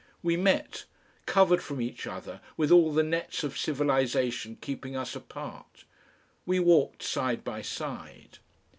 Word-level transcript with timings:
We 0.23 0.35
met, 0.35 0.85
covered 1.27 1.61
from 1.61 1.79
each 1.79 2.07
other, 2.07 2.41
with 2.57 2.71
all 2.71 2.91
the 2.91 3.03
nets 3.03 3.43
of 3.43 3.55
civilisation 3.55 4.57
keeping 4.59 4.95
us 4.95 5.15
apart. 5.15 5.83
We 6.43 6.59
walked 6.59 7.03
side 7.03 7.43
by 7.43 7.61
side. 7.61 8.39